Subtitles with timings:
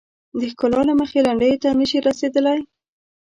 [0.39, 2.59] د ښکلا له مخې لنډیو ته نه شي رسیدلای.